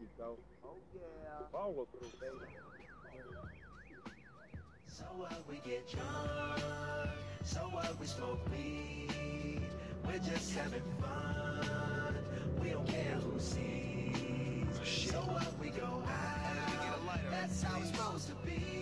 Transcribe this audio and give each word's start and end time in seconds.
you 0.00 0.08
go. 0.18 0.36
Oh 0.64 0.76
yeah. 0.94 1.00
Follow 1.50 1.86
through, 1.92 2.08
baby. 2.20 2.52
So 4.86 5.04
what 5.16 5.32
we 5.48 5.56
get 5.68 5.90
drunk, 5.90 6.60
so 7.44 7.60
what 7.60 7.98
we 7.98 8.06
smoke 8.06 8.40
weed, 8.50 9.62
we're 10.06 10.18
just 10.18 10.54
having 10.54 10.82
fun, 11.00 12.16
we 12.62 12.70
don't 12.70 12.86
care 12.86 13.16
who 13.16 13.40
sees. 13.40 14.66
So 14.84 15.18
what 15.18 15.48
we 15.60 15.70
go 15.70 16.02
out, 16.06 17.20
that's 17.30 17.62
how 17.62 17.80
it's 17.80 17.88
supposed 17.88 18.28
to 18.28 18.34
be. 18.46 18.81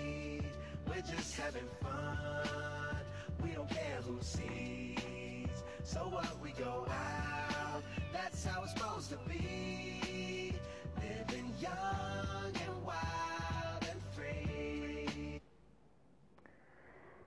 we're 0.91 1.01
just 1.01 1.39
having 1.39 1.67
fun, 1.81 2.99
we 3.43 3.51
don't 3.55 3.69
care 3.69 3.99
who 4.05 4.17
sees. 4.21 5.47
So 5.83 5.99
what 6.11 6.29
we 6.43 6.51
go 6.51 6.85
out, 6.89 7.81
that's 8.11 8.45
how 8.45 8.63
it's 8.63 8.73
supposed 8.73 9.09
to 9.11 9.17
be. 9.27 10.53
Living 10.99 11.53
young 11.59 12.51
and 12.65 12.75
wild 12.85 13.83
and 13.89 14.01
free. 14.11 15.41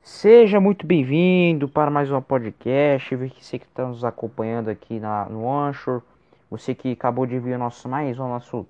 Seja 0.02 0.60
muito 0.60 0.86
bem-vindo 0.86 1.66
para 1.68 1.90
mais 1.90 2.10
um 2.10 2.20
podcast. 2.20 3.16
Você 3.16 3.58
que 3.58 3.64
está 3.64 3.86
nos 3.86 4.04
acompanhando 4.04 4.68
aqui 4.68 5.00
na, 5.00 5.26
no 5.26 5.50
Anchor. 5.50 6.02
Você 6.50 6.74
que 6.74 6.92
acabou 6.92 7.26
de 7.26 7.38
ver 7.38 7.56
o 7.56 7.58
nosso 7.58 7.88
mais 7.88 8.18
o 8.18 8.28
nosso 8.28 8.66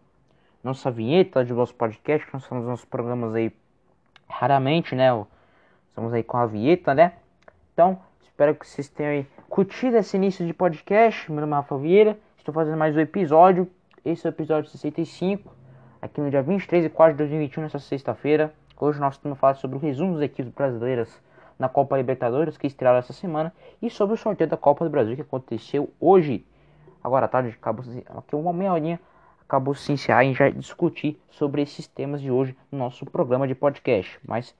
nossa 0.62 0.90
vinheta 0.90 1.44
de 1.44 1.52
nosso 1.52 1.74
podcast. 1.74 2.26
Nós 2.32 2.48
nos 2.48 2.64
nossos 2.64 2.84
programas 2.84 3.34
aí 3.34 3.52
raramente, 4.38 4.96
né? 4.96 5.08
Estamos 5.88 6.12
aí 6.12 6.24
com 6.24 6.36
a 6.36 6.46
vinheta, 6.46 6.92
né? 6.92 7.12
Então, 7.72 7.98
espero 8.20 8.54
que 8.54 8.66
vocês 8.66 8.88
tenham 8.88 9.24
curtido 9.48 9.96
esse 9.96 10.16
início 10.16 10.44
de 10.44 10.52
podcast. 10.52 11.30
Meu 11.30 11.42
nome 11.42 11.52
é 11.52 11.56
Rafa 11.56 11.78
Vieira. 11.78 12.18
Estou 12.36 12.52
fazendo 12.52 12.76
mais 12.76 12.96
um 12.96 13.00
episódio. 13.00 13.70
Esse 14.04 14.26
é 14.26 14.30
o 14.30 14.32
episódio 14.32 14.68
65. 14.68 15.54
Aqui 16.02 16.20
no 16.20 16.30
dia 16.30 16.42
23 16.42 16.82
de 16.82 16.90
4 16.90 17.14
de 17.14 17.18
2021, 17.18 17.62
nessa 17.62 17.78
sexta-feira. 17.78 18.52
Hoje 18.78 18.98
nós 18.98 19.14
estamos 19.14 19.38
falando 19.38 19.56
sobre 19.56 19.76
o 19.76 19.80
resumo 19.80 20.14
das 20.14 20.22
equipes 20.22 20.52
brasileiras 20.52 21.22
na 21.56 21.68
Copa 21.68 21.96
Libertadores 21.96 22.58
que 22.58 22.66
estrearam 22.66 22.98
essa 22.98 23.12
semana 23.12 23.54
e 23.80 23.88
sobre 23.88 24.14
o 24.14 24.18
sorteio 24.18 24.50
da 24.50 24.56
Copa 24.56 24.84
do 24.84 24.90
Brasil 24.90 25.14
que 25.14 25.22
aconteceu 25.22 25.90
hoje. 26.00 26.44
Agora 27.04 27.26
à 27.26 27.28
tarde, 27.28 27.50
acabou, 27.50 27.84
aqui 28.16 28.34
uma 28.34 28.52
meia 28.52 28.72
horinha, 28.72 29.00
acabou 29.46 29.74
se 29.74 29.92
encerrar 29.92 30.24
e 30.24 30.34
já 30.34 30.48
discutir 30.50 31.20
sobre 31.30 31.62
esses 31.62 31.86
temas 31.86 32.20
de 32.20 32.30
hoje 32.30 32.56
no 32.70 32.78
nosso 32.78 33.04
programa 33.04 33.46
de 33.46 33.54
podcast. 33.54 34.18
Mas 34.26 34.54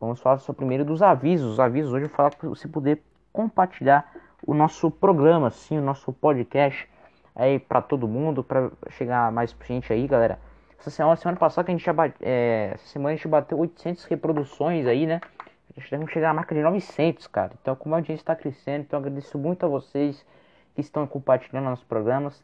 vamos 0.00 0.20
falar 0.20 0.38
só 0.38 0.52
primeiro 0.52 0.84
dos 0.84 1.02
avisos. 1.02 1.52
Os 1.52 1.60
avisos 1.60 1.92
hoje 1.92 2.06
eu 2.06 2.10
falar 2.10 2.34
para 2.34 2.48
você 2.48 2.68
poder 2.68 3.02
compartilhar 3.32 4.10
o 4.46 4.54
nosso 4.54 4.90
programa, 4.90 5.50
sim, 5.50 5.78
o 5.78 5.82
nosso 5.82 6.12
podcast 6.12 6.88
aí 7.34 7.58
para 7.58 7.80
todo 7.80 8.08
mundo, 8.08 8.42
para 8.42 8.70
chegar 8.90 9.30
mais 9.30 9.54
gente 9.66 9.92
aí, 9.92 10.06
galera. 10.06 10.38
Essa 10.78 10.90
semana, 10.90 11.16
semana 11.16 11.38
passada 11.38 11.64
que 11.64 11.70
a 11.70 11.74
gente 11.76 11.84
já 11.84 11.92
bate, 11.92 12.16
é, 12.20 12.70
essa 12.74 12.86
semana 12.88 13.14
a 13.14 13.16
gente 13.16 13.28
bateu 13.28 13.58
800 13.58 14.04
reproduções 14.04 14.86
aí, 14.86 15.06
né? 15.06 15.20
A 15.76 15.80
gente 15.80 15.90
deve 15.90 16.06
chegar 16.08 16.30
à 16.30 16.34
marca 16.34 16.54
de 16.54 16.62
900, 16.62 17.26
cara. 17.28 17.52
Então, 17.60 17.76
como 17.76 17.94
a 17.94 17.98
audiência 17.98 18.22
está 18.22 18.34
crescendo, 18.34 18.82
então 18.82 18.98
agradeço 18.98 19.38
muito 19.38 19.64
a 19.64 19.68
vocês 19.68 20.24
que 20.74 20.80
estão 20.80 21.06
compartilhando 21.06 21.64
nossos 21.64 21.84
programas, 21.84 22.42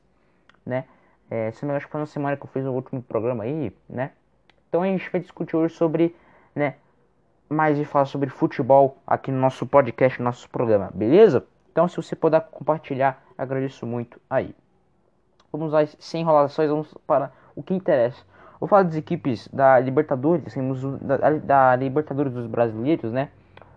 né? 0.65 0.85
É, 1.31 1.51
se 1.53 1.65
não 1.65 1.75
acho 1.75 1.87
que 1.87 1.93
foi 1.93 2.01
na 2.01 2.07
semana 2.07 2.37
que 2.37 2.45
eu 2.45 2.49
fiz 2.49 2.65
o 2.65 2.73
último 2.73 3.03
programa 3.03 3.45
aí, 3.45 3.75
né? 3.89 4.13
Então 4.69 4.83
a 4.83 4.87
gente 4.87 5.11
vai 5.11 5.21
discutir 5.21 5.57
hoje 5.57 5.75
sobre, 5.75 6.15
né? 6.55 6.77
Mais 7.49 7.77
de 7.77 7.85
falar 7.85 8.07
sobre 8.07 8.29
futebol 8.29 8.99
aqui 9.07 9.31
no 9.31 9.39
nosso 9.39 9.67
podcast, 9.67 10.19
no 10.19 10.25
nosso 10.25 10.49
programa, 10.51 10.91
beleza? 10.95 11.47
Então, 11.71 11.89
se 11.89 11.97
você 11.97 12.15
puder 12.15 12.41
compartilhar, 12.53 13.23
agradeço 13.37 13.85
muito 13.85 14.21
aí. 14.31 14.55
Vamos 15.53 15.73
lá, 15.73 15.85
sem 15.99 16.21
enrolações, 16.21 16.71
vamos 16.71 16.95
para 17.07 17.33
o 17.55 17.63
que 17.63 17.75
interessa. 17.75 18.23
Vou 18.61 18.69
falar 18.69 18.85
das 18.85 18.97
equipes 18.97 19.49
da 19.49 19.79
Libertadores, 19.81 20.55
temos 20.55 20.83
da, 21.01 21.31
da 21.31 21.77
Libertadores 21.77 22.33
dos 22.33 22.47
brasileiros, 22.47 23.13
né? 23.13 23.29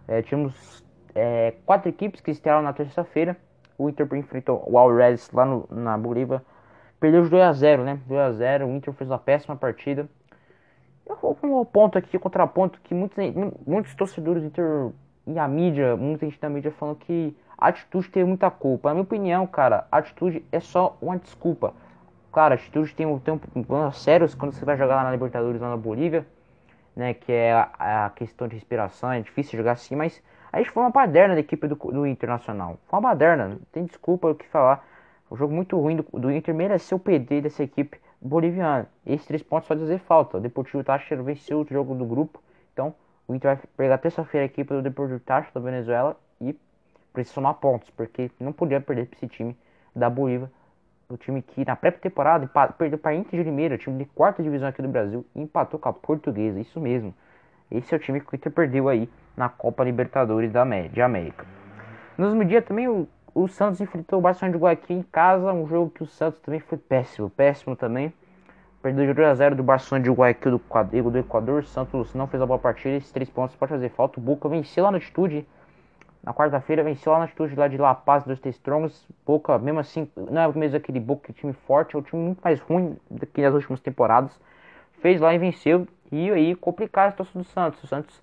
É, 0.08 0.22
tínhamos 0.22 0.84
é, 1.14 1.56
quatro 1.66 1.90
equipes 1.90 2.22
que 2.22 2.32
estrearam 2.32 2.62
na 2.62 2.72
terça-feira. 2.72 3.36
O 3.78 3.90
Inter 3.90 4.08
enfrentou 4.16 4.64
o 4.68 4.78
Alres 4.78 5.30
lá 5.32 5.46
no, 5.46 5.68
na 5.70 5.98
Bolívia. 5.98 6.42
Perdeu 7.00 7.24
de 7.24 7.30
2x0, 7.30 7.84
né? 7.84 8.00
2x0. 8.08 8.66
O 8.68 8.76
Inter 8.76 8.94
fez 8.94 9.10
uma 9.10 9.20
péssima 9.20 9.56
partida. 9.56 10.08
Eu 11.06 11.16
vou 11.18 11.36
com 11.36 11.62
um 11.62 11.66
ponto 11.66 11.98
aqui, 11.98 12.20
contraponto, 12.20 12.80
que 12.84 12.94
muitos, 12.94 13.18
muitos 13.66 13.96
torcedores 13.96 14.44
do 14.44 14.48
Inter 14.48 14.92
e 15.26 15.40
a 15.40 15.48
mídia, 15.48 15.96
muita 15.96 16.26
gente 16.26 16.40
da 16.40 16.50
mídia 16.50 16.72
falando 16.72 16.98
que 16.98 17.36
a 17.58 17.68
atitude 17.70 18.10
teve 18.10 18.26
muita 18.26 18.50
culpa. 18.52 18.90
Na 18.90 18.96
minha 18.96 19.04
opinião, 19.04 19.48
cara, 19.48 19.88
a 19.92 19.98
atitude 19.98 20.46
é 20.52 20.60
só 20.60 20.98
uma 21.02 21.18
desculpa. 21.18 21.74
Claro, 22.32 22.54
a 22.54 22.56
atitude 22.58 22.94
tem, 22.96 23.06
um- 23.06 23.20
tem 23.20 23.34
um 23.34 23.38
problemas 23.64 23.98
sérios 24.00 24.36
quando 24.36 24.54
você 24.54 24.66
vai 24.66 24.78
jogar 24.78 24.98
lá 24.98 25.04
na 25.04 25.12
Libertadores, 25.12 25.62
lá 25.62 25.70
na 25.70 25.78
Bolívia, 25.78 26.26
né? 26.96 27.14
Que 27.14 27.32
é 27.32 27.54
a, 27.54 28.06
a 28.08 28.10
questão 28.12 28.48
de 28.48 28.56
respiração, 28.56 29.12
é 29.12 29.22
difícil 29.22 29.58
jogar 29.58 29.74
assim, 29.74 29.96
mas 29.96 30.22
a 30.52 30.58
gente 30.60 30.72
foi 30.72 30.84
uma 30.84 30.90
baderna 30.92 31.36
da 31.36 31.40
equipe 31.42 31.68
do, 31.68 31.76
do 31.76 32.06
Internacional. 32.08 32.80
Foi 32.88 32.98
uma 33.00 33.10
baderna, 33.10 33.48
não 33.50 33.60
tem 33.72 33.86
desculpa 33.86 34.30
o 34.30 34.36
que 34.36 34.48
falar. 34.48 34.86
O 35.30 35.36
jogo 35.36 35.54
muito 35.54 35.80
ruim 35.80 35.98
do, 35.98 36.04
do 36.14 36.32
Inter 36.32 36.56
mereceu 36.56 36.98
perder 36.98 37.42
dessa 37.42 37.64
equipe 37.64 38.00
boliviana. 38.22 38.88
Esses 39.06 39.28
três 39.28 39.44
pontos 39.44 39.68
só 39.68 39.76
dizer 39.76 40.00
falta. 40.00 40.38
O 40.38 40.40
Deportivo 40.40 40.84
Táchira 40.84 41.22
venceu 41.22 41.62
o 41.62 41.68
jogo 41.70 41.94
do 41.96 42.06
grupo, 42.06 42.42
então 42.74 42.94
o 43.28 43.36
Inter 43.36 43.56
vai 43.56 43.64
pegar 43.76 43.98
terça-feira 43.98 44.46
a 44.46 44.48
equipe 44.48 44.74
do 44.74 44.82
Deportivo 44.82 45.20
Táchira 45.20 45.54
da 45.54 45.60
Venezuela 45.60 46.18
e 46.40 46.56
precisa 47.12 47.36
somar 47.36 47.56
pontos, 47.56 47.90
porque 47.90 48.32
não 48.40 48.54
podia 48.54 48.80
perder 48.80 49.08
para 49.08 49.18
esse 49.18 49.28
time 49.28 49.58
da 49.96 50.10
Bolívia. 50.10 50.50
O 51.10 51.18
time 51.18 51.42
que 51.42 51.66
na 51.66 51.76
pré-temporada 51.76 52.50
perdeu 52.78 53.00
para 53.00 53.16
Inter 53.16 53.40
de 53.40 53.50
Limeira, 53.50 53.78
time 53.78 53.98
de 53.98 54.06
quarta 54.06 54.44
divisão 54.44 54.68
aqui 54.68 54.82
do 54.82 54.90
Brasil, 54.90 55.26
e 55.34 55.42
empatou 55.42 55.80
com 55.80 55.90
a 55.90 55.94
Portuguesa, 55.94 56.60
isso 56.60 56.80
mesmo. 56.80 57.14
Esse 57.72 57.94
é 57.94 57.98
o 57.98 58.00
time 58.00 58.20
que 58.20 58.34
o 58.34 58.36
Inter 58.36 58.52
perdeu 58.52 58.90
aí 58.90 59.10
na 59.36 59.50
Copa 59.50 59.84
Libertadores 59.84 60.52
da 60.52 60.64
de 60.64 61.02
América. 61.02 61.46
No 62.18 62.26
mesmo 62.26 62.46
dia 62.46 62.62
também 62.62 62.88
o, 62.88 63.08
o 63.44 63.48
Santos 63.48 63.80
enfrentou 63.80 64.18
o 64.18 64.22
Barcelona 64.22 64.58
de 64.58 64.64
Guayaquil 64.64 64.98
em 64.98 65.04
casa, 65.04 65.54
um 65.54 65.68
jogo 65.68 65.92
que 65.92 66.02
o 66.02 66.08
Santos 66.08 66.40
também 66.40 66.60
foi 66.60 66.76
péssimo, 66.76 67.30
péssimo 67.30 67.76
também. 67.76 68.12
Perdeu 68.82 69.06
de 69.06 69.14
2 69.14 69.28
a 69.28 69.36
0 69.36 69.56
do 69.56 69.62
Barcelona 69.62 70.04
de 70.04 70.10
Guayaquil 70.10 70.52
do, 70.52 71.12
do 71.12 71.18
Equador. 71.20 71.64
Santos 71.66 72.16
não 72.16 72.26
fez 72.26 72.42
a 72.42 72.48
boa 72.48 72.58
partida, 72.58 72.96
esses 72.96 73.12
três 73.12 73.30
pontos 73.30 73.56
pode 73.56 73.70
fazer 73.70 73.90
falta. 73.90 74.20
O 74.20 74.24
Boca 74.24 74.50
venceu 74.50 74.84
lá 74.84 74.92
na 74.92 74.98
altitude. 74.98 75.48
Na 76.24 76.34
quarta-feira 76.34 76.84
venceu 76.84 77.12
lá 77.12 77.20
na 77.20 77.26
altitude 77.26 77.56
lá 77.56 77.68
de 77.68 77.78
La 77.78 77.94
Paz 77.94 78.24
dos 78.24 78.44
Strongos. 78.44 79.08
Boca, 79.24 79.60
mesmo 79.60 79.80
assim, 79.80 80.10
não 80.16 80.42
é 80.42 80.52
mesmo 80.54 80.78
aquele 80.78 81.00
Boca, 81.00 81.32
time 81.32 81.54
forte, 81.54 81.96
é 81.96 82.00
um 82.00 82.02
time 82.02 82.20
muito 82.20 82.40
mais 82.44 82.60
ruim 82.60 82.98
do 83.10 83.26
que 83.28 83.44
nas 83.44 83.54
últimas 83.54 83.80
temporadas. 83.80 84.32
Fez 85.00 85.22
lá 85.22 85.32
e 85.36 85.38
venceu. 85.38 85.88
E 86.12 86.32
aí 86.32 86.56
complicar 86.56 87.10
a 87.10 87.12
situação 87.12 87.42
do 87.42 87.48
Santos. 87.48 87.84
O 87.84 87.88
Santos 87.88 88.20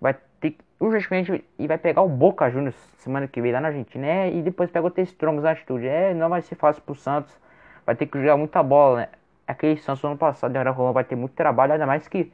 vai 0.00 0.14
que, 0.50 0.58
urgentemente 0.80 1.44
e 1.58 1.66
vai 1.66 1.78
pegar 1.78 2.02
o 2.02 2.08
Boca 2.08 2.50
Juniors 2.50 2.76
semana 2.98 3.28
que 3.28 3.40
vem 3.40 3.52
lá 3.52 3.60
na 3.60 3.68
Argentina. 3.68 4.06
É, 4.06 4.30
e 4.30 4.42
depois 4.42 4.70
pega 4.70 4.86
o 4.86 4.90
The 4.90 5.02
Strongos 5.02 5.44
na 5.44 5.50
altitude. 5.50 5.86
É, 5.86 6.12
não 6.12 6.28
vai 6.28 6.42
ser 6.42 6.56
fácil 6.56 6.82
pro 6.82 6.94
Santos. 6.94 7.38
Vai 7.86 7.94
ter 7.94 8.06
que 8.06 8.18
jogar 8.20 8.36
muita 8.36 8.62
bola, 8.62 8.98
né? 8.98 9.08
Aquele 9.46 9.76
Santos 9.76 10.04
ano 10.04 10.16
passado, 10.16 10.54
agora 10.56 10.70
Rolando 10.70 10.94
vai 10.94 11.04
ter 11.04 11.16
muito 11.16 11.32
trabalho, 11.32 11.72
ainda 11.72 11.86
mais 11.86 12.06
que 12.06 12.32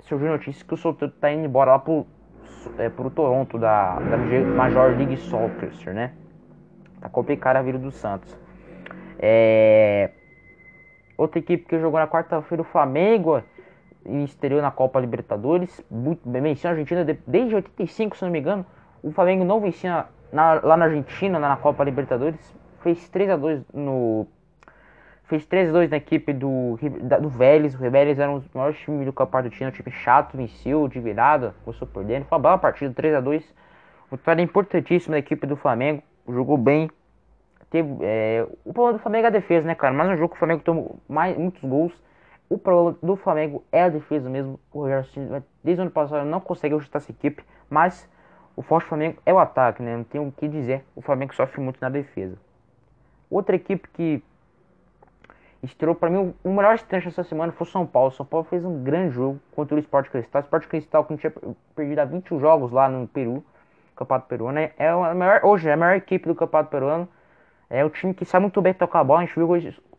surgiu 0.00 0.28
notícia 0.28 0.64
que 0.64 0.72
o 0.72 0.76
Soteldo 0.76 1.14
tá 1.20 1.30
indo 1.30 1.44
embora 1.44 1.72
lá 1.72 1.78
pro, 1.78 2.06
é, 2.78 2.88
pro 2.88 3.10
Toronto 3.10 3.58
da, 3.58 3.98
da 3.98 4.16
Major 4.16 4.96
League 4.96 5.16
Soccer, 5.16 5.70
né? 5.92 6.12
Tá 7.00 7.08
complicada 7.08 7.58
a 7.58 7.62
vida 7.62 7.78
do 7.78 7.90
Santos. 7.90 8.36
É... 9.18 10.10
Outra 11.16 11.38
equipe 11.38 11.66
que 11.66 11.78
jogou 11.78 12.00
na 12.00 12.06
quarta-feira, 12.06 12.62
o 12.62 12.64
Flamengo, 12.64 13.42
e 14.04 14.24
estreou 14.24 14.62
na 14.62 14.70
Copa 14.70 14.98
Libertadores, 15.00 15.82
venceu 16.24 16.70
a 16.70 16.72
Argentina 16.72 17.04
de- 17.04 17.18
desde 17.26 17.54
85, 17.54 18.16
se 18.16 18.24
não 18.24 18.30
me 18.30 18.38
engano. 18.40 18.64
O 19.02 19.10
Flamengo 19.12 19.44
não 19.44 19.60
vencia 19.60 20.06
na, 20.32 20.54
lá 20.54 20.76
na 20.76 20.86
Argentina, 20.86 21.38
na 21.38 21.56
Copa 21.56 21.84
Libertadores, 21.84 22.54
fez 22.82 23.08
3 23.08 23.30
a 23.30 23.36
2 23.36 23.62
no 23.72 24.26
fez 25.24 25.46
3 25.46 25.70
a 25.70 25.72
2 25.72 25.90
na 25.90 25.96
equipe 25.96 26.32
do 26.32 26.76
do 27.20 27.28
Vélez. 27.28 27.74
O 27.74 27.78
Vélez 27.78 28.18
era 28.18 28.30
um 28.30 28.38
dos 28.40 28.52
maiores 28.52 28.78
times 28.80 29.06
do 29.06 29.12
Campeonato 29.12 29.46
Argentino, 29.46 29.70
um 29.70 29.72
time 29.72 29.90
chato, 29.92 30.36
venceu 30.36 30.88
de 30.88 30.98
virada, 30.98 31.54
começou 31.64 31.86
perdendo. 31.86 32.24
Foi 32.24 32.36
uma 32.36 32.42
bela 32.42 32.58
partida, 32.58 32.92
3 32.92 33.14
a 33.14 33.20
2 33.20 33.44
Vitória 34.10 34.42
importantíssima 34.42 35.12
da 35.14 35.18
equipe 35.18 35.46
do 35.46 35.56
Flamengo, 35.56 36.02
jogou 36.28 36.58
bem. 36.58 36.90
Teve, 37.70 37.96
é, 38.02 38.44
o 38.64 38.72
problema 38.72 38.98
do 38.98 39.02
Flamengo 39.02 39.26
é 39.26 39.28
a 39.28 39.30
defesa, 39.30 39.64
né, 39.64 39.74
cara? 39.76 39.94
Mas 39.94 40.08
no 40.08 40.16
jogo 40.16 40.34
o 40.34 40.36
Flamengo 40.36 40.62
tomou 40.64 40.98
mais, 41.08 41.36
muitos 41.38 41.62
gols. 41.62 41.92
O 42.50 42.58
problema 42.58 42.98
do 43.00 43.14
Flamengo 43.14 43.62
é 43.70 43.84
a 43.84 43.88
defesa 43.88 44.28
mesmo. 44.28 44.58
O 44.72 44.80
Rogério 44.80 45.06
desde 45.62 45.80
o 45.80 45.82
ano 45.82 45.90
passado 45.92 46.26
não 46.26 46.40
consegue 46.40 46.74
ajustar 46.74 47.00
essa 47.00 47.12
equipe, 47.12 47.44
mas 47.70 48.10
o 48.56 48.62
forte 48.62 48.88
Flamengo 48.88 49.18
é 49.24 49.32
o 49.32 49.38
ataque, 49.38 49.80
né? 49.80 49.96
Não 49.96 50.02
tem 50.02 50.20
o 50.20 50.32
que 50.32 50.48
dizer. 50.48 50.84
O 50.96 51.00
Flamengo 51.00 51.32
sofre 51.32 51.60
muito 51.60 51.80
na 51.80 51.88
defesa. 51.88 52.36
Outra 53.30 53.54
equipe 53.54 53.88
que 53.90 54.20
estreou 55.62 55.94
para 55.94 56.10
mim 56.10 56.34
o 56.42 56.52
melhor 56.52 56.74
estreante 56.74 57.06
essa 57.06 57.22
semana 57.22 57.52
foi 57.52 57.64
o 57.64 57.70
São 57.70 57.86
Paulo. 57.86 58.08
O 58.08 58.12
São 58.12 58.26
Paulo 58.26 58.44
fez 58.44 58.64
um 58.64 58.82
grande 58.82 59.14
jogo 59.14 59.38
contra 59.52 59.76
o 59.76 59.78
Sport 59.78 60.08
Cristal. 60.10 60.42
O 60.42 60.44
Sport 60.44 60.66
Cristal 60.66 61.04
que 61.04 61.12
não 61.12 61.18
tinha 61.18 61.32
perdido 61.76 62.00
há 62.00 62.04
21 62.04 62.40
jogos 62.40 62.72
lá 62.72 62.88
no 62.88 63.06
Peru, 63.06 63.44
Campeonato 63.94 64.26
Peruano. 64.26 64.58
É, 64.58 64.72
é 64.76 64.88
a 64.88 65.14
maior, 65.14 65.40
hoje 65.44 65.68
é 65.68 65.72
a 65.72 65.76
maior 65.76 65.94
equipe 65.94 66.26
do 66.26 66.34
Campeonato 66.34 66.70
Peruano. 66.70 67.08
É 67.68 67.84
o 67.84 67.90
time 67.90 68.12
que 68.12 68.24
sabe 68.24 68.42
muito 68.42 68.60
bem 68.60 68.74
tocar 68.74 68.98
a 68.98 69.04
bola. 69.04 69.20
A 69.20 69.24
gente 69.24 69.36
viu 69.36 69.46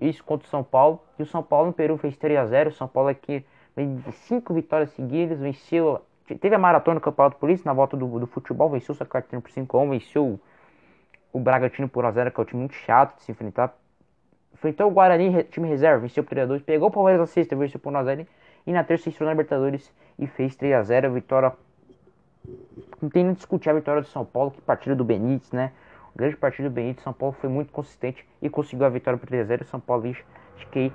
isso 0.01 0.23
contra 0.23 0.47
o 0.47 0.49
São 0.49 0.63
Paulo. 0.63 1.01
E 1.17 1.23
o 1.23 1.25
São 1.25 1.43
Paulo 1.43 1.67
no 1.67 1.73
Peru 1.73 1.97
fez 1.97 2.17
3 2.17 2.39
a 2.39 2.45
0 2.45 2.69
O 2.69 2.73
São 2.73 2.87
Paulo 2.87 3.09
aqui 3.09 3.45
vem 3.75 3.95
de 3.95 4.11
5 4.11 4.53
vitórias 4.53 4.89
seguidas. 4.91 5.39
Venceu. 5.39 6.01
Teve 6.39 6.55
a 6.55 6.59
maratona 6.59 6.99
do 6.99 7.03
Campeonato 7.03 7.37
Polícia 7.37 7.63
na 7.65 7.73
volta 7.73 7.95
do, 7.95 8.19
do 8.19 8.27
futebol. 8.27 8.69
Venceu 8.69 8.93
o 8.93 8.97
Sacartino 8.97 9.41
por 9.41 9.51
5 9.51 9.77
a 9.77 9.81
1 9.81 9.89
Venceu 9.91 10.39
o 11.33 11.39
Bragantino 11.39 11.87
por 11.87 12.03
1 12.03 12.11
0 12.11 12.31
que 12.31 12.39
é 12.39 12.43
um 12.43 12.45
time 12.45 12.59
muito 12.59 12.75
chato 12.75 13.17
de 13.17 13.23
se 13.23 13.31
enfrentar. 13.31 13.75
Enfrentou 14.53 14.87
o 14.87 14.91
Guarani, 14.91 15.43
time 15.45 15.67
reserva, 15.67 15.99
venceu 15.99 16.23
por 16.23 16.31
3 16.31 16.43
a 16.43 16.47
2 16.47 16.61
Pegou 16.61 16.89
o 16.89 16.91
Palmeiras 16.91 17.21
na 17.21 17.25
sexta, 17.25 17.55
venceu 17.55 17.79
por 17.79 17.91
1 17.93 17.97
a 17.97 18.03
0 18.03 18.27
E 18.67 18.73
na 18.73 18.83
terça 18.83 19.09
estreou 19.09 19.27
na 19.27 19.33
Libertadores 19.33 19.93
e 20.19 20.27
fez 20.27 20.55
3 20.55 20.73
a 20.75 20.83
0 20.83 21.13
Vitória. 21.13 21.53
Não 23.01 23.09
tem 23.09 23.23
nem 23.23 23.33
discutir 23.33 23.69
a 23.69 23.73
vitória 23.73 24.01
do 24.01 24.07
São 24.07 24.25
Paulo, 24.25 24.51
que 24.51 24.61
partida 24.61 24.95
do 24.95 25.03
Benítez, 25.03 25.51
né? 25.51 25.71
Grande 26.15 26.35
partido 26.35 26.69
do 26.69 26.73
Benítez, 26.73 27.03
São 27.03 27.13
Paulo 27.13 27.35
foi 27.39 27.49
muito 27.49 27.71
consistente 27.71 28.25
e 28.41 28.49
conseguiu 28.49 28.85
a 28.85 28.89
vitória 28.89 29.17
por 29.17 29.27
3 29.27 29.43
a 29.43 29.45
0 29.45 29.65
São 29.65 29.79
Paulo, 29.79 30.09
acho 30.09 30.67
que 30.69 30.91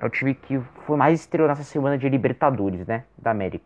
é 0.00 0.06
o 0.06 0.10
time 0.10 0.34
que 0.34 0.58
foi 0.86 0.96
mais 0.96 1.20
estreou 1.20 1.48
nessa 1.48 1.62
semana 1.62 1.96
de 1.98 2.08
Libertadores, 2.08 2.86
né? 2.86 3.04
Da 3.16 3.30
América. 3.30 3.64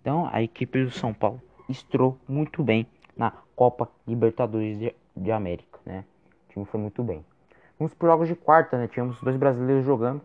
Então, 0.00 0.28
a 0.32 0.42
equipe 0.42 0.84
do 0.84 0.90
São 0.90 1.14
Paulo 1.14 1.40
estreou 1.68 2.18
muito 2.28 2.62
bem 2.62 2.86
na 3.16 3.32
Copa 3.56 3.88
Libertadores 4.06 4.78
de, 4.78 4.94
de 5.16 5.32
América, 5.32 5.78
né? 5.86 6.04
O 6.48 6.52
time 6.52 6.66
foi 6.66 6.80
muito 6.80 7.02
bem. 7.02 7.24
Vamos 7.78 7.94
para 7.94 8.08
jogos 8.08 8.28
de 8.28 8.34
quarta, 8.34 8.78
né? 8.78 8.88
Tínhamos 8.88 9.20
dois 9.20 9.36
brasileiros 9.36 9.84
jogando. 9.84 10.20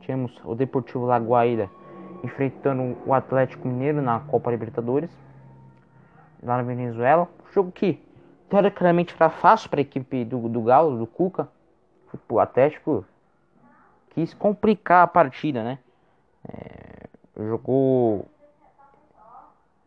Tínhamos 0.00 0.38
o 0.44 0.54
Deportivo 0.54 1.06
Lagoaíra 1.06 1.70
enfrentando 2.22 2.96
o 3.06 3.14
Atlético 3.14 3.66
Mineiro 3.66 4.00
na 4.00 4.20
Copa 4.20 4.50
Libertadores, 4.50 5.10
lá 6.42 6.56
na 6.56 6.62
Venezuela. 6.62 7.28
Jogo 7.52 7.72
que 7.72 8.00
teoricamente 8.52 9.16
era 9.18 9.30
fácil 9.30 9.70
para 9.70 9.80
a 9.80 9.82
equipe 9.82 10.26
do, 10.26 10.46
do 10.46 10.60
Galo, 10.60 10.98
do 10.98 11.06
Cuca. 11.06 11.48
O 12.28 12.38
Atlético 12.38 13.02
quis 14.10 14.34
complicar 14.34 15.04
a 15.04 15.06
partida, 15.06 15.64
né? 15.64 15.78
É, 16.46 17.08
jogou. 17.48 18.26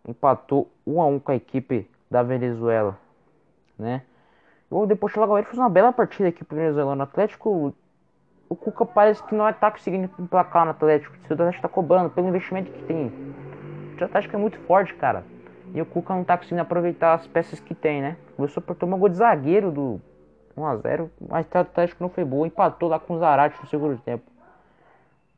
Empatou 0.08 0.72
1 0.86 1.02
a 1.02 1.06
1 1.06 1.20
com 1.20 1.32
a 1.32 1.36
equipe 1.36 1.88
da 2.10 2.24
Venezuela, 2.24 2.98
né? 3.78 4.02
O 4.70 4.88
Deportivo 4.88 5.22
Alagoas 5.22 5.46
fez 5.46 5.60
uma 5.60 5.70
bela 5.70 5.94
partida 5.94 6.30
aqui 6.30 6.44
pro 6.44 6.58
venezuelano 6.58 7.04
Atlético. 7.04 7.72
O 8.50 8.56
Cuca 8.56 8.84
parece 8.84 9.24
que 9.24 9.36
não 9.36 9.48
está 9.48 9.70
conseguindo 9.70 10.10
emplacar 10.20 10.66
no 10.66 10.72
Atlético. 10.72 11.16
O 11.16 11.34
Atlético 11.34 11.56
está 11.56 11.70
cobrando 11.70 12.10
pelo 12.10 12.28
investimento 12.28 12.72
que 12.72 12.84
tem. 12.86 13.12
O 14.00 14.04
Atlético 14.04 14.36
é 14.36 14.40
muito 14.40 14.58
forte, 14.62 14.94
cara. 14.96 15.24
E 15.74 15.82
o 15.82 15.86
Cuca 15.86 16.14
não 16.14 16.22
está 16.22 16.38
conseguindo 16.38 16.62
aproveitar 16.62 17.14
as 17.14 17.28
peças 17.28 17.60
que 17.60 17.74
tem, 17.74 18.02
né? 18.02 18.18
Começou 18.36 18.62
por 18.62 18.76
tomar 18.76 18.98
gol 18.98 19.10
de 19.10 19.18
zagueiro 19.18 19.72
do 19.72 20.02
1x0, 20.58 21.10
mas 21.30 21.46
o 21.54 21.58
Atlético 21.58 22.04
não 22.04 22.10
foi 22.10 22.24
boa. 22.24 22.48
Empatou 22.48 22.90
lá 22.90 23.00
com 23.00 23.16
o 23.16 23.20
Zarate 23.20 23.60
no 23.62 23.68
segundo 23.68 23.98
tempo. 24.00 24.24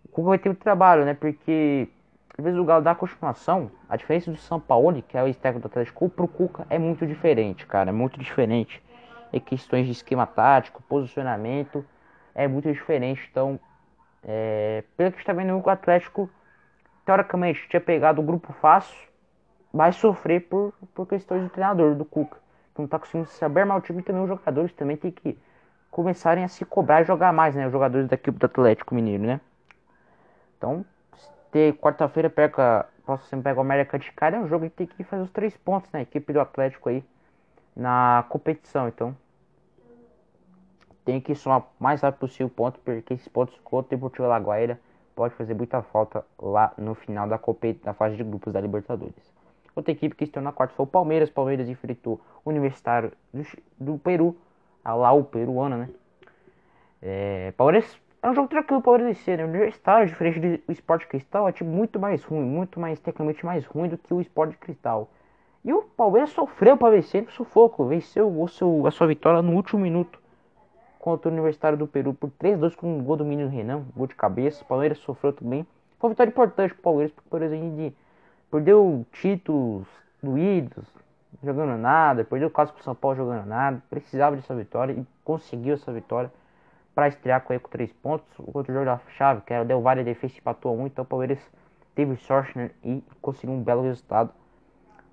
O 0.06 0.10
Cuca 0.10 0.30
vai 0.30 0.38
ter 0.38 0.50
muito 0.50 0.62
trabalho, 0.62 1.06
né? 1.06 1.14
Porque 1.14 1.90
às 2.38 2.44
vezes 2.44 2.60
o 2.60 2.64
Galo 2.64 2.84
dá 2.84 2.94
continuação. 2.94 3.72
A 3.90 3.96
diferença 3.96 4.32
do 4.32 4.38
São 4.38 4.60
Paulo, 4.60 5.02
que 5.02 5.18
é 5.18 5.24
o 5.24 5.34
técnico 5.34 5.68
do 5.68 5.72
Atlético, 5.72 6.08
pro 6.10 6.28
Cuca 6.28 6.68
é 6.70 6.78
muito 6.78 7.06
diferente, 7.06 7.66
cara. 7.66 7.90
É 7.90 7.94
muito 7.94 8.20
diferente 8.20 8.84
em 9.34 9.40
questões 9.40 9.86
de 9.86 9.92
esquema 9.92 10.26
tático, 10.26 10.84
posicionamento, 10.84 11.84
é 12.36 12.48
muito 12.48 12.72
diferente. 12.72 13.28
Então, 13.32 13.60
é, 14.24 14.84
pelo 14.96 15.12
que 15.12 15.20
está 15.20 15.34
vendo, 15.34 15.58
o 15.58 15.70
Atlético, 15.70 16.30
teoricamente, 17.06 17.68
tinha 17.70 17.82
pegado 17.82 18.22
o 18.22 18.24
grupo 18.24 18.54
fácil, 18.54 18.96
vai 19.78 19.94
sofrer 19.94 20.42
por, 20.50 20.74
por 20.96 21.08
questões 21.08 21.44
do 21.44 21.50
treinador, 21.50 21.94
do 21.96 22.04
Cuca. 22.04 22.38
Que 22.74 22.80
não 22.80 22.86
está 22.86 22.98
conseguindo 22.98 23.30
saber 23.30 23.64
mal 23.64 23.78
o 23.78 23.82
time 23.82 24.02
também 24.02 24.24
os 24.24 24.28
jogadores 24.28 24.74
também 24.74 24.98
tem 24.98 25.12
que 25.12 25.38
começarem 25.92 26.44
a 26.44 26.48
se 26.48 26.66
cobrar 26.66 27.02
e 27.02 27.06
jogar 27.06 27.32
mais, 27.32 27.56
né? 27.56 27.68
Os 27.68 27.72
jogadores 27.72 28.08
da 28.08 28.16
equipe 28.16 28.38
do 28.38 28.46
Atlético 28.46 28.96
Mineiro, 28.96 29.24
né? 29.24 29.40
Então, 30.58 30.84
ter 31.52 31.74
quarta-feira 31.78 32.30
pega, 32.30 32.88
próximo 33.06 33.44
pega 33.44 33.60
o 33.60 33.62
América 33.62 34.00
de 34.00 34.12
Cara 34.12 34.38
é 34.38 34.40
um 34.40 34.48
jogo 34.48 34.66
que 34.66 34.72
tem 34.72 34.88
que 34.88 35.04
fazer 35.04 35.22
os 35.22 35.32
três 35.32 35.56
pontos, 35.56 35.92
né? 35.92 36.00
A 36.00 36.04
equipe 36.04 36.34
do 36.34 36.40
Atlético 36.40 36.90
aí 36.90 37.04
na 37.76 38.26
competição. 38.30 38.88
Então 38.88 39.16
tem 41.06 41.22
que 41.22 41.36
somar 41.36 41.60
o 41.60 41.66
mais 41.80 42.02
rápido 42.02 42.20
possível 42.22 42.50
ponto, 42.50 42.80
porque 42.80 43.14
esses 43.14 43.28
pontos 43.28 43.58
contra 43.64 43.96
o 43.96 43.98
Deportivo 43.98 44.26
Alagoaira 44.26 44.80
pode 45.16 45.36
fazer 45.36 45.54
muita 45.54 45.82
falta 45.82 46.26
lá 46.38 46.74
no 46.78 46.96
final 46.96 47.28
da, 47.28 47.40
da 47.84 47.94
fase 47.94 48.18
de 48.18 48.24
grupos 48.24 48.52
da 48.52 48.60
Libertadores. 48.60 49.37
Outra 49.78 49.92
equipe 49.92 50.16
que 50.16 50.24
estão 50.24 50.42
na 50.42 50.52
quarta 50.52 50.74
foi 50.74 50.86
o 50.86 50.88
Palmeiras. 50.88 51.30
Palmeiras 51.30 51.70
enfrentou 51.70 52.20
o 52.44 52.50
Universitário 52.50 53.12
do, 53.32 53.46
do 53.80 54.00
Peru, 54.00 54.36
lá 54.84 55.12
o 55.12 55.24
peruano, 55.24 55.78
né? 55.78 55.90
É, 57.00 57.54
Palmeiras 57.56 57.96
é 58.24 58.28
um 58.28 58.34
jogo 58.34 58.48
tranquilo 58.48 58.82
para 58.82 58.90
o 58.90 58.94
Palmeiras 58.98 59.18
vencer, 59.18 59.38
né? 59.38 59.46
O 59.46 59.48
Universitário, 59.50 60.08
diferente 60.08 60.64
do 60.66 60.72
Esporte 60.72 61.06
Cristal, 61.06 61.48
é 61.48 61.52
tipo 61.52 61.70
muito 61.70 62.00
mais 62.00 62.24
ruim, 62.24 62.42
muito 62.42 62.80
mais 62.80 63.00
tecnicamente 63.00 63.46
mais 63.46 63.68
ruim 63.68 63.88
do 63.88 64.00
que 64.00 64.12
o 64.12 64.19
Esporte 64.19 64.57
Cristal. 64.57 65.12
E 65.64 65.72
o 65.72 65.84
Palmeiras 65.84 66.31
sofreu 66.31 66.76
para 66.76 66.96
vencer 66.96 67.22
no 67.22 67.30
sufoco, 67.30 67.86
venceu 67.86 68.28
o 68.42 68.48
seu, 68.48 68.88
a 68.88 68.90
sua 68.90 69.06
vitória 69.06 69.44
no 69.44 69.54
último 69.54 69.80
minuto 69.80 70.19
contra 70.98 71.30
o 71.30 71.31
Universitário 71.31 71.78
do 71.78 71.86
Peru 71.86 72.16
por 72.16 72.31
3-2 72.31 72.76
com 72.76 72.98
um 72.98 73.04
gol 73.04 73.16
do 73.16 73.24
menino 73.24 73.48
Renan, 73.48 73.86
gol 73.96 74.07
de 74.07 74.16
cabeça. 74.16 74.64
O 74.64 74.68
Palmeiras 74.68 74.98
sofreu 74.98 75.34
também. 75.34 75.68
Foi 76.00 76.07
uma 76.07 76.14
vitória 76.16 76.31
importante 76.31 76.74
para 76.74 76.80
o 76.80 76.84
Palmeiras, 76.84 77.12
porque 77.12 77.30
por 77.30 77.44
exemplo, 77.44 77.94
perdeu 78.51 79.06
títulos 79.11 79.87
doídos, 80.21 80.85
jogando 81.44 81.77
nada, 81.77 82.23
perdeu 82.23 82.47
o 82.47 82.51
caso 82.51 82.73
para 82.73 82.81
o 82.81 82.83
São 82.83 82.95
Paulo 82.95 83.18
jogando 83.18 83.45
nada, 83.45 83.81
precisava 83.89 84.35
dessa 84.35 84.56
vitória 84.56 84.94
e 84.94 85.06
conseguiu 85.23 85.75
essa 85.75 85.92
vitória 85.92 86.31
para 86.95 87.07
estrear 87.07 87.42
com, 87.42 87.57
com 87.59 87.69
três 87.69 87.92
pontos. 87.94 88.27
O 88.39 88.57
outro 88.57 88.73
jogo 88.73 88.85
da 88.85 88.99
chave, 89.18 89.42
que 89.42 89.54
era 89.54 89.63
o 89.63 89.66
Del 89.66 89.81
Valle 89.81 90.04
Defesa, 90.04 90.33
empatou 90.37 90.71
a 90.71 90.81
um, 90.81 90.87
então 90.87 91.04
o 91.04 91.07
Palmeiras 91.07 91.39
teve 91.94 92.16
sorte 92.18 92.57
né, 92.57 92.71
e 92.83 93.04
conseguiu 93.21 93.56
um 93.56 93.61
belo 93.61 93.83
resultado 93.83 94.31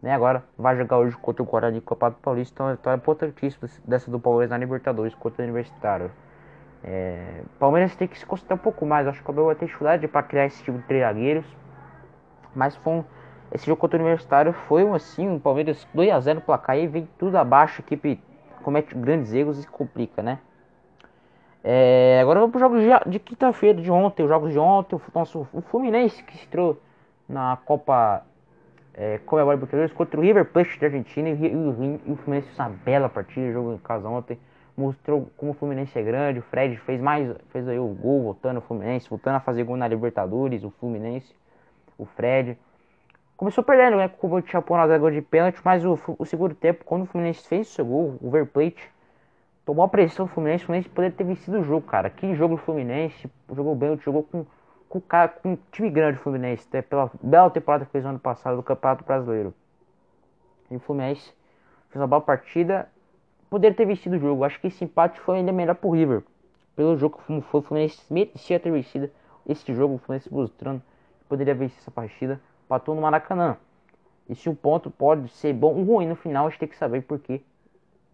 né? 0.04 0.12
Agora 0.12 0.44
vai 0.58 0.76
jogar 0.76 0.98
hoje 0.98 1.16
contra 1.16 1.42
o 1.42 1.46
Guarani 1.46 1.80
Copa 1.80 2.10
do 2.10 2.16
Paulista, 2.16 2.52
então 2.52 2.66
é 2.66 2.68
uma 2.68 2.76
vitória 2.76 2.98
importantíssima 2.98 3.66
dessa 3.86 4.10
do 4.10 4.20
Palmeiras 4.20 4.50
na 4.50 4.58
Libertadores 4.58 5.14
contra 5.14 5.40
o 5.40 5.44
Universitário. 5.44 6.10
É, 6.84 7.40
Palmeiras 7.58 7.96
tem 7.96 8.06
que 8.06 8.18
se 8.18 8.26
concentrar 8.26 8.58
um 8.58 8.62
pouco 8.62 8.84
mais, 8.84 9.06
acho 9.06 9.22
que 9.22 9.30
o 9.30 9.32
Abel 9.32 9.46
vai 9.46 9.54
ter 9.54 9.64
dificuldade 9.64 10.06
para 10.06 10.22
criar 10.22 10.44
esse 10.44 10.62
tipo 10.62 10.76
de 10.76 10.84
três 10.84 11.02
zagueiros, 11.02 11.46
mas 12.54 12.76
foi 12.76 12.92
um, 12.92 13.04
esse 13.54 13.66
jogo 13.66 13.80
contra 13.80 13.96
o 13.96 14.02
Universitário 14.02 14.52
foi 14.52 14.84
um 14.84 14.94
assim, 14.94 15.28
um 15.28 15.38
Palmeiras 15.38 15.86
2 15.94 16.10
a 16.10 16.18
0 16.18 16.40
no 16.40 16.44
placar 16.44 16.76
e 16.76 16.88
vem 16.88 17.08
tudo 17.16 17.36
abaixo, 17.36 17.80
a 17.80 17.84
equipe 17.84 18.20
comete 18.64 18.94
grandes 18.96 19.32
erros 19.32 19.62
e 19.62 19.68
complica, 19.68 20.22
né? 20.22 20.40
É, 21.62 22.18
agora 22.20 22.40
vamos 22.40 22.52
para 22.52 22.66
os 22.66 22.82
jogos 22.82 23.04
de, 23.04 23.10
de 23.12 23.18
quinta-feira, 23.20 23.80
de 23.80 23.90
ontem, 23.90 24.24
os 24.24 24.28
jogos 24.28 24.52
de 24.52 24.58
ontem, 24.58 24.96
o 24.96 25.00
nosso 25.14 25.46
o 25.52 25.62
Fluminense 25.62 26.22
que 26.24 26.42
entrou 26.44 26.80
na 27.28 27.56
Copa 27.64 28.26
é, 28.92 29.18
comemora 29.18 29.54
Libertadores 29.54 29.92
contra 29.92 30.18
o 30.18 30.22
River 30.22 30.44
Plate 30.46 30.78
da 30.80 30.86
Argentina 30.86 31.28
e, 31.28 31.32
e, 31.32 32.00
e, 32.06 32.12
o 32.12 32.16
Fluminense 32.16 32.48
fez 32.48 32.58
uma 32.58 32.68
bela 32.68 33.08
partida, 33.08 33.52
jogo 33.52 33.72
em 33.72 33.78
casa 33.78 34.08
ontem, 34.08 34.38
mostrou 34.76 35.30
como 35.36 35.52
o 35.52 35.54
Fluminense 35.54 35.96
é 35.96 36.02
grande, 36.02 36.40
o 36.40 36.42
Fred 36.42 36.76
fez 36.78 37.00
mais, 37.00 37.34
fez 37.50 37.68
aí 37.68 37.78
o 37.78 37.86
gol 37.86 38.22
voltando 38.24 38.58
o 38.58 38.60
Fluminense, 38.60 39.08
voltando 39.08 39.36
a 39.36 39.40
fazer 39.40 39.62
gol 39.62 39.76
na 39.76 39.86
Libertadores, 39.86 40.64
o 40.64 40.70
Fluminense, 40.70 41.32
o 41.96 42.04
Fred. 42.04 42.58
Começou 43.44 43.62
perdendo, 43.62 43.98
né, 43.98 44.08
com 44.08 44.26
o 44.26 44.46
Chapão 44.46 44.74
na 44.78 44.96
gol 44.96 45.10
de 45.10 45.20
pênalti, 45.20 45.60
mas 45.62 45.84
o, 45.84 46.00
o 46.18 46.24
segundo 46.24 46.54
tempo, 46.54 46.82
quando 46.82 47.02
o 47.02 47.04
Fluminense 47.04 47.46
fez 47.46 47.68
o 47.68 47.72
seu 47.72 47.84
gol, 47.84 48.16
o 48.22 48.24
River 48.30 48.46
Plate 48.46 48.90
tomou 49.66 49.84
a 49.84 49.88
pressão 49.88 50.24
do 50.24 50.32
Fluminense, 50.32 50.64
o 50.64 50.66
Fluminense 50.68 50.88
poderia 50.88 51.14
ter 51.14 51.24
vencido 51.24 51.58
o 51.58 51.62
jogo, 51.62 51.86
cara. 51.86 52.08
Que 52.08 52.34
jogo 52.34 52.56
do 52.56 52.62
Fluminense, 52.62 53.30
jogou 53.54 53.74
bem, 53.74 53.98
jogou 53.98 54.22
com 54.22 54.46
com, 54.88 54.98
com 55.42 55.52
um 55.52 55.58
time 55.70 55.90
grande 55.90 56.16
Fluminense, 56.20 56.64
até 56.66 56.80
pela 56.80 57.10
bela 57.22 57.50
temporada 57.50 57.84
que 57.84 57.92
fez 57.92 58.02
no 58.02 58.10
ano 58.10 58.18
passado 58.18 58.56
do 58.56 58.62
Campeonato 58.62 59.04
Brasileiro. 59.04 59.52
E 60.70 60.76
o 60.76 60.80
Fluminense 60.80 61.30
fez 61.90 62.00
uma 62.00 62.06
boa 62.06 62.22
partida, 62.22 62.88
poderia 63.50 63.76
ter 63.76 63.84
vencido 63.84 64.16
o 64.16 64.18
jogo. 64.18 64.42
Acho 64.44 64.58
que 64.58 64.68
esse 64.68 64.82
empate 64.84 65.20
foi 65.20 65.36
ainda 65.36 65.52
melhor 65.52 65.74
pro 65.74 65.90
River. 65.90 66.22
Pelo 66.74 66.96
jogo 66.96 67.20
como 67.26 67.42
foi, 67.42 67.60
o 67.60 67.62
Fluminense 67.62 68.00
merecia 68.10 68.58
ter 68.58 68.70
vencido 68.70 69.10
esse 69.46 69.74
jogo. 69.74 69.96
O 69.96 69.98
Fluminense 69.98 70.32
mostrando 70.32 70.80
que 71.18 71.26
poderia 71.28 71.54
vencer 71.54 71.76
essa 71.78 71.90
partida. 71.90 72.40
Patou 72.68 72.94
no 72.94 73.02
Maracanã. 73.02 73.56
E 74.28 74.34
se 74.34 74.48
o 74.48 74.54
ponto 74.54 74.90
pode 74.90 75.28
ser 75.28 75.52
bom 75.52 75.74
ou 75.74 75.84
ruim 75.84 76.06
no 76.06 76.16
final, 76.16 76.46
a 76.46 76.50
gente 76.50 76.60
tem 76.60 76.68
que 76.68 76.76
saber 76.76 77.02
porque 77.02 77.42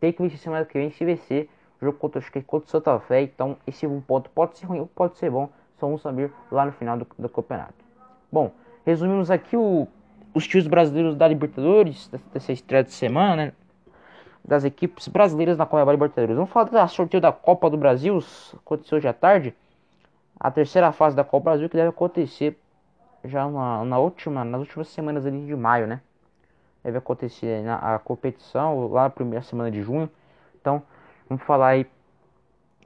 tem 0.00 0.12
que 0.12 0.23
vencer 0.23 0.38
semana 0.38 0.64
que 0.64 0.78
vem. 0.78 0.90
Se 0.90 1.04
vencer, 1.04 1.49
o 1.80 1.85
jogo 1.85 1.99
contra, 1.99 2.19
acho 2.19 2.30
que 2.33 2.38
é 2.38 2.42
contra 2.42 2.66
o 2.66 2.71
Santa 2.71 2.99
Fé. 3.00 3.23
Então, 3.23 3.57
esse 3.66 3.87
um 3.87 4.00
ponto 4.00 4.28
pode 4.30 4.59
ser 4.59 4.66
ruim 4.66 4.80
ou 4.80 4.87
pode 4.87 5.16
ser 5.19 5.30
bom. 5.30 5.49
Só 5.78 5.87
vamos 5.87 6.02
saber 6.02 6.33
lá 6.50 6.66
no 6.66 6.73
final 6.73 6.99
do, 6.99 7.07
do 7.19 7.28
campeonato. 7.28 7.75
Bom, 8.30 8.52
resumimos 8.85 9.30
aqui 9.30 9.57
o, 9.57 9.87
os 10.35 10.47
times 10.47 10.66
brasileiros 10.66 11.16
da 11.16 11.26
Libertadores, 11.26 12.09
dessa 12.33 12.52
estreia 12.52 12.85
de 12.85 12.92
semana, 12.92 13.37
né? 13.37 13.52
Das 14.45 14.64
equipes 14.64 15.07
brasileiras 15.09 15.57
na 15.57 15.66
Copa 15.66 15.90
Libertadores. 15.90 16.37
Vamos 16.37 16.50
falar 16.50 16.71
da 16.71 16.88
sorteio 16.88 17.21
da 17.21 17.30
Copa 17.30 17.71
do 17.71 17.76
Brasil, 17.76 18.19
aconteceu 18.54 18.99
hoje 18.99 19.07
à 19.07 19.12
tarde. 19.12 19.54
A 20.38 20.50
terceira 20.50 20.90
fase 20.92 21.14
da 21.14 21.23
Copa 21.23 21.38
do 21.38 21.45
Brasil 21.45 21.69
que 21.69 21.76
deve 21.76 21.90
acontecer 21.90 22.59
já 23.24 23.48
na, 23.48 23.84
na 23.84 23.98
última, 23.98 24.44
nas 24.44 24.60
últimas 24.60 24.88
semanas 24.88 25.26
ali 25.26 25.44
de 25.44 25.54
maio, 25.54 25.86
né? 25.86 26.00
Deve 26.82 26.98
acontecer 26.98 27.62
na, 27.62 27.94
a 27.94 27.98
competição 27.98 28.88
lá 28.88 29.04
na 29.04 29.10
primeira 29.10 29.44
semana 29.44 29.70
de 29.70 29.82
junho. 29.82 30.08
Então, 30.60 30.82
vamos 31.28 31.44
falar 31.44 31.68
aí 31.68 31.86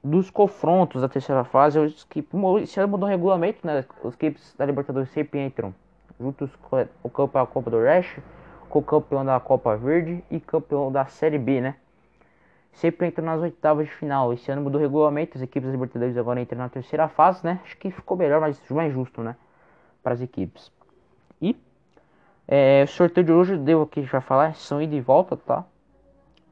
dos 0.03 0.29
confrontos 0.29 1.01
da 1.01 1.09
terceira 1.09 1.43
fase. 1.43 1.79
Que, 2.09 2.25
esse 2.61 2.79
ano 2.79 2.89
mudou 2.89 3.07
o 3.07 3.11
regulamento, 3.11 3.65
né? 3.65 3.85
Os 4.03 4.13
equipes 4.13 4.53
da 4.57 4.65
Libertadores 4.65 5.09
sempre 5.09 5.39
entram 5.39 5.73
juntos 6.19 6.53
com 6.57 6.87
o 7.03 7.09
campeão 7.09 7.43
da 7.43 7.47
Copa 7.47 7.71
do 7.71 7.77
Oeste, 7.77 8.21
com 8.69 8.79
o 8.79 8.83
campeão 8.83 9.25
da 9.25 9.39
Copa 9.39 9.75
Verde 9.75 10.23
e 10.29 10.39
campeão 10.39 10.91
da 10.91 11.05
Série 11.05 11.37
B, 11.37 11.61
né? 11.61 11.75
Sempre 12.73 13.07
entram 13.07 13.25
nas 13.25 13.41
oitavas 13.41 13.87
de 13.87 13.93
final. 13.93 14.33
Esse 14.33 14.51
ano 14.51 14.61
mudou 14.61 14.79
o 14.79 14.83
regulamento, 14.83 15.37
as 15.37 15.41
equipes 15.41 15.67
da 15.67 15.71
Libertadores 15.71 16.17
agora 16.17 16.41
entram 16.41 16.59
na 16.59 16.67
terceira 16.67 17.07
fase, 17.07 17.39
né? 17.45 17.61
Acho 17.63 17.77
que 17.77 17.89
ficou 17.89 18.17
melhor, 18.17 18.41
mas 18.41 18.61
mais 18.69 18.93
justo, 18.93 19.21
né? 19.21 19.35
Para 20.05 20.13
as 20.13 20.21
equipes. 20.21 20.71
E 21.41 21.59
é, 22.47 22.83
o 22.83 22.87
sorteio 22.87 23.25
de 23.25 23.31
hoje, 23.33 23.57
devo 23.57 23.81
aqui 23.81 24.03
já 24.03 24.21
falar, 24.21 24.53
são 24.53 24.79
ida 24.79 24.93
e 24.93 25.01
volta, 25.01 25.35
tá? 25.35 25.65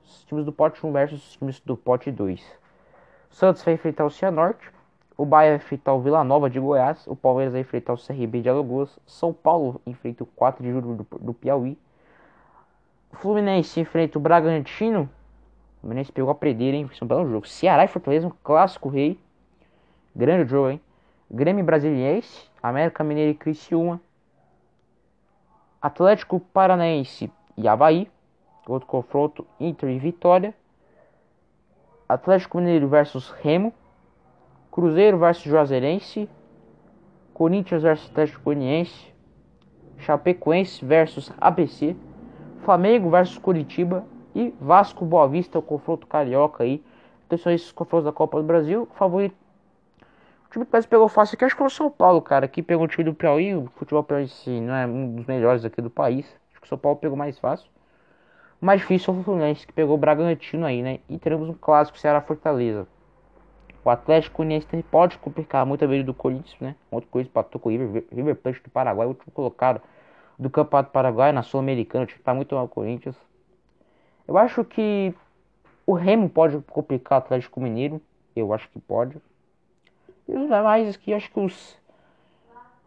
Os 0.03 0.23
times 0.23 0.43
do 0.43 0.51
pote 0.51 0.83
1 0.83 0.91
versus 0.91 1.23
os 1.23 1.37
times 1.37 1.59
do 1.59 1.77
pote 1.77 2.09
2. 2.09 2.41
O 3.29 3.35
Santos 3.35 3.61
vai 3.61 3.75
enfrentar 3.75 4.05
o 4.05 4.09
Cianorte, 4.09 4.71
o 5.15 5.23
Bahia 5.23 5.51
vai 5.51 5.57
enfrentar 5.57 5.93
o 5.93 6.01
Vila 6.01 6.23
Nova 6.23 6.49
de 6.49 6.59
Goiás, 6.59 7.05
o 7.05 7.15
Palmeiras 7.15 7.53
vai 7.53 7.61
enfrentar 7.61 7.93
o 7.93 7.97
CRB 7.97 8.41
de 8.41 8.49
Alagoas, 8.49 8.97
São 9.05 9.31
Paulo 9.31 9.79
enfrenta 9.85 10.23
o 10.23 10.27
4 10.27 10.63
de 10.63 10.71
julho 10.71 10.95
do, 10.95 11.19
do 11.19 11.33
Piauí, 11.35 11.77
o 13.11 13.17
Fluminense 13.17 13.79
enfrenta 13.79 14.17
o 14.17 14.21
Bragantino, 14.21 15.07
o 15.77 15.81
Fluminense 15.81 16.11
pegou 16.11 16.31
a 16.31 16.35
predeira, 16.35 16.75
hein? 16.75 16.87
Foi 16.87 16.97
um 17.03 17.07
belo 17.07 17.29
jogo. 17.29 17.47
Ceará 17.47 17.85
e 17.85 17.87
Fortaleza, 17.87 18.25
um 18.25 18.33
clássico 18.43 18.89
rei. 18.89 19.19
Grande 20.15 20.49
jogo, 20.49 20.71
hein? 20.71 20.81
Grêmio 21.29 21.63
Brasiliense, 21.63 22.49
América 22.63 23.03
Mineiro 23.03 23.31
e 23.31 23.35
Criciúma, 23.35 23.99
Atlético 25.81 26.39
Paranaense 26.39 27.29
e 27.57 27.67
Havaí, 27.67 28.09
outro 28.65 28.87
confronto 28.87 29.45
Inter 29.59 29.89
e 29.89 29.99
Vitória, 29.99 30.55
Atlético 32.07 32.57
Mineiro 32.57 32.87
versus 32.87 33.29
Remo, 33.29 33.73
Cruzeiro 34.71 35.17
versus 35.19 35.43
Juazeirense, 35.43 36.29
Corinthians 37.33 37.83
versus 37.83 38.09
Atlético 38.09 38.41
Goianiense, 38.45 39.13
Chapecoense 39.97 40.83
versus 40.83 41.31
ABC, 41.39 41.95
Flamengo 42.63 43.09
versus 43.09 43.37
Curitiba. 43.37 44.05
E 44.35 44.53
Vasco 44.59 45.05
Boa 45.05 45.27
Vista, 45.27 45.59
o 45.59 45.61
confronto 45.61 46.07
carioca 46.07 46.63
aí. 46.63 46.83
Então 47.25 47.37
são 47.37 47.51
esses 47.51 47.71
confrontos 47.71 48.05
da 48.05 48.11
Copa 48.11 48.39
do 48.39 48.43
Brasil. 48.43 48.87
Favorito 48.95 49.35
time 50.53 50.65
que 50.65 50.71
mais 50.71 50.85
pegou 50.85 51.07
fácil 51.07 51.35
aqui 51.35 51.45
acho 51.45 51.55
que 51.55 51.59
foi 51.59 51.67
o 51.67 51.69
São 51.69 51.89
Paulo, 51.89 52.21
cara. 52.21 52.47
Que 52.47 52.61
pegou 52.61 52.85
o 52.85 52.87
time 52.87 53.03
do 53.03 53.13
Piauí. 53.13 53.55
O 53.55 53.67
futebol 53.75 54.03
Piauí 54.03 54.27
si, 54.27 54.61
não 54.61 54.73
é 54.73 54.85
um 54.85 55.15
dos 55.15 55.25
melhores 55.25 55.65
aqui 55.65 55.81
do 55.81 55.89
país. 55.89 56.25
Acho 56.51 56.61
que 56.61 56.67
o 56.67 56.69
São 56.69 56.77
Paulo 56.77 56.97
pegou 56.97 57.17
mais 57.17 57.37
fácil. 57.39 57.69
O 58.61 58.65
mais 58.65 58.79
difícil 58.79 59.13
foi 59.13 59.21
o 59.21 59.25
Fluminense, 59.25 59.67
que 59.67 59.73
pegou 59.73 59.95
o 59.95 59.97
Bragantino 59.97 60.65
aí, 60.65 60.81
né? 60.81 60.99
E 61.09 61.17
teremos 61.17 61.49
um 61.49 61.53
clássico 61.53 61.97
Ceará 61.97 62.21
Fortaleza. 62.21 62.87
O 63.83 63.89
Atlético 63.89 64.43
Uniense 64.43 64.67
pode 64.89 65.17
complicar 65.17 65.65
muito 65.65 65.83
a 65.83 65.87
vida 65.87 66.05
do 66.05 66.13
Corinthians, 66.13 66.55
né? 66.61 66.75
Outra 66.89 67.09
coisa 67.09 67.29
com 67.59 67.67
o 67.67 67.71
River, 67.71 68.05
River 68.09 68.35
Plate 68.35 68.63
do 68.63 68.69
Paraguai, 68.69 69.05
último 69.05 69.33
colocado 69.33 69.81
do 70.39 70.49
Campeonato 70.49 70.91
Paraguai 70.91 71.33
na 71.33 71.43
Sul-Americana. 71.43 72.05
O 72.05 72.07
time 72.07 72.21
tá 72.23 72.33
muito 72.33 72.55
mal 72.55 72.65
o 72.65 72.69
Corinthians. 72.69 73.15
Eu 74.25 74.37
acho 74.37 74.63
que 74.63 75.13
o 75.85 75.93
Remo 75.93 76.29
pode 76.29 76.57
complicar 76.69 77.19
o 77.19 77.23
Atlético 77.23 77.59
Mineiro. 77.59 78.01
Eu 78.33 78.53
acho 78.53 78.69
que 78.69 78.79
pode. 78.79 79.17
E 80.27 80.33
os 80.33 80.43
demais 80.43 80.95
aqui, 80.95 81.13
acho 81.13 81.31
que 81.31 81.39
os, 81.39 81.77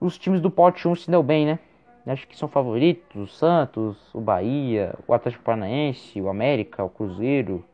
os 0.00 0.19
times 0.19 0.40
do 0.40 0.50
pote 0.50 0.88
1 0.88 0.95
se 0.97 1.11
deu 1.11 1.23
bem, 1.23 1.47
né? 1.47 1.59
Acho 2.07 2.26
que 2.28 2.37
são 2.37 2.49
favoritos, 2.49 3.16
o 3.16 3.26
Santos, 3.26 4.14
o 4.14 4.21
Bahia, 4.21 4.95
o 5.09 5.12
Atlético 5.12 5.43
Paranaense, 5.43 6.21
o 6.21 6.28
América, 6.28 6.85
o 6.85 6.88
Cruzeiro, 6.88 7.64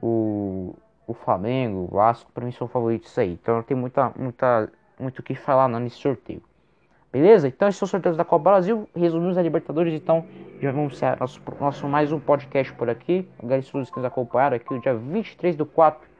o, 0.00 0.74
o 1.06 1.12
Flamengo, 1.12 1.86
o 1.90 1.94
Vasco, 1.94 2.32
para 2.32 2.46
mim 2.46 2.52
são 2.52 2.66
favoritos 2.66 3.16
aí. 3.18 3.32
Então 3.32 3.56
não 3.56 3.62
tem 3.62 3.76
muita, 3.76 4.10
muita, 4.16 4.72
muito 4.98 5.18
o 5.18 5.22
que 5.22 5.34
falar 5.34 5.68
não 5.68 5.78
nesse 5.78 5.96
sorteio. 5.96 6.42
Beleza? 7.12 7.46
Então 7.46 7.68
esses 7.68 7.78
são 7.78 7.84
os 7.84 7.90
sorteios 7.90 8.16
da 8.16 8.24
Copa 8.24 8.50
Brasil. 8.50 8.88
Resumimos 8.96 9.36
a 9.36 9.42
Libertadores, 9.42 9.92
então 9.92 10.24
já 10.60 10.72
vamos 10.72 10.96
ser 10.96 11.18
nosso, 11.20 11.40
nosso 11.60 11.86
mais 11.86 12.10
um 12.12 12.18
podcast 12.18 12.72
por 12.72 12.88
aqui. 12.88 13.28
Agradeço 13.38 13.68
a 13.68 13.72
todos 13.72 13.90
que 13.90 13.96
nos 13.96 14.06
acompanharam 14.06 14.56
aqui 14.56 14.72
no 14.72 14.80
dia 14.80 14.94
23 14.94 15.56
do 15.56 15.66
4 15.66 16.15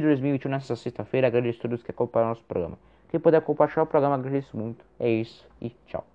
de 0.00 0.06
2021, 0.06 0.50
nessa 0.50 0.76
sexta-feira. 0.76 1.26
Agradeço 1.26 1.58
a 1.58 1.62
todos 1.62 1.82
que 1.82 1.90
acompanharam 1.90 2.30
nosso 2.30 2.44
programa. 2.44 2.78
Quem 3.10 3.20
puder 3.20 3.40
compartilhar 3.42 3.82
o 3.82 3.86
programa, 3.86 4.14
agradeço 4.14 4.56
muito. 4.56 4.84
É 4.98 5.08
isso 5.08 5.46
e 5.60 5.70
tchau. 5.86 6.11